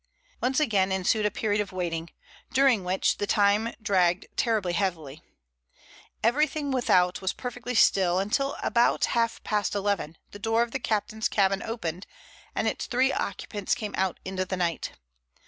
[0.41, 2.09] Once again ensued a period of waiting,
[2.51, 5.21] during which the time dragged terribly heavily.
[6.23, 10.79] Everything without was perfectly still, until at about half past eleven the door of the
[10.79, 12.07] captain's cabin opened
[12.55, 14.93] and its three occupants came out into the night.